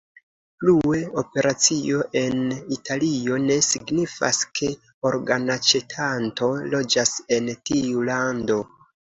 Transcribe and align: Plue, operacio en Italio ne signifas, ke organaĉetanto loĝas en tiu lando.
Plue, 0.61 1.01
operacio 1.23 1.99
en 2.21 2.39
Italio 2.77 3.37
ne 3.45 3.57
signifas, 3.67 4.41
ke 4.61 4.71
organaĉetanto 5.11 6.51
loĝas 6.75 7.17
en 7.39 7.53
tiu 7.71 8.11
lando. 8.13 8.61